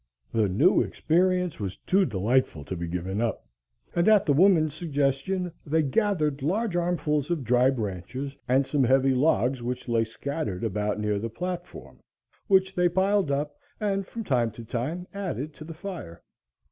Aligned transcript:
The 0.33 0.49
new 0.49 0.81
experience 0.81 1.59
was 1.59 1.77
too 1.77 2.05
delightful 2.05 2.63
to 2.63 2.75
be 2.75 2.87
given 2.87 3.21
up, 3.21 3.45
and, 3.95 4.07
at 4.07 4.25
the 4.25 4.33
woman's 4.33 4.73
suggestion, 4.73 5.51
they 5.63 5.83
gathered 5.83 6.41
large 6.41 6.75
armfuls 6.75 7.29
of 7.29 7.43
dry 7.43 7.69
branches 7.69 8.35
and 8.47 8.65
some 8.65 8.83
heavy 8.83 9.13
logs 9.13 9.61
which 9.61 9.87
lay 9.87 10.03
scattered 10.03 10.63
about 10.63 10.99
near 10.99 11.19
the 11.19 11.29
platform, 11.29 11.99
which 12.47 12.73
they 12.73 12.89
piled 12.89 13.29
up 13.29 13.55
and 13.79 14.07
from 14.07 14.23
time 14.23 14.49
to 14.53 14.65
time 14.65 15.05
added 15.13 15.53
to 15.53 15.63
the 15.63 15.75
fire. 15.75 16.23